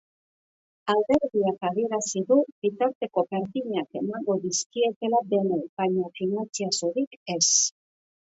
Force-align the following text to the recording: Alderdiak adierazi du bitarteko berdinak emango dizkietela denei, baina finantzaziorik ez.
Alderdiak 0.91 1.59
adierazi 1.67 2.21
du 2.31 2.37
bitarteko 2.65 3.25
berdinak 3.35 3.99
emango 4.01 4.37
dizkietela 4.47 5.21
denei, 5.35 5.61
baina 5.83 6.09
finantzaziorik 6.21 7.17
ez. 7.37 7.47